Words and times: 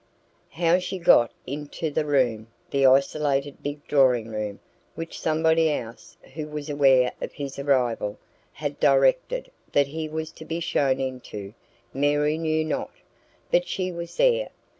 How 0.49 0.79
she 0.79 0.97
got 0.97 1.31
into 1.45 1.91
the 1.91 2.05
room 2.07 2.47
the 2.71 2.87
isolated 2.87 3.61
big 3.61 3.85
drawing 3.87 4.29
room, 4.29 4.59
which 4.95 5.19
somebody 5.19 5.69
else, 5.71 6.17
who 6.33 6.47
was 6.47 6.71
aware 6.71 7.11
of 7.21 7.33
his 7.33 7.59
arrival, 7.59 8.17
had 8.53 8.79
directed 8.79 9.51
that 9.73 9.85
he 9.85 10.09
was 10.09 10.31
to 10.31 10.43
be 10.45 10.59
shown 10.59 10.99
into 10.99 11.53
Mary 11.93 12.39
knew 12.39 12.65
not; 12.65 12.89
but 13.51 13.67
she 13.67 13.91
was 13.91 14.17
there. 14.17 14.49